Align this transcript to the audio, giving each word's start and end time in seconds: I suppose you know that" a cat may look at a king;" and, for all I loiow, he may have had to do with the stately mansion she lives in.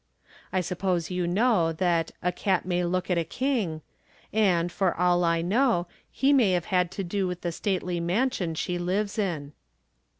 I 0.51 0.61
suppose 0.61 1.11
you 1.11 1.27
know 1.27 1.71
that" 1.73 2.09
a 2.23 2.31
cat 2.31 2.65
may 2.65 2.83
look 2.83 3.11
at 3.11 3.19
a 3.19 3.23
king;" 3.23 3.83
and, 4.33 4.71
for 4.71 4.99
all 4.99 5.23
I 5.23 5.43
loiow, 5.43 5.85
he 6.11 6.33
may 6.33 6.53
have 6.53 6.65
had 6.73 6.89
to 6.93 7.03
do 7.03 7.27
with 7.27 7.41
the 7.41 7.51
stately 7.51 7.99
mansion 7.99 8.55
she 8.55 8.79
lives 8.79 9.19
in. 9.19 9.53